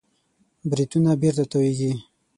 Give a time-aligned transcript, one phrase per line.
[0.69, 1.91] بریتونونه بېرته تاوېږي.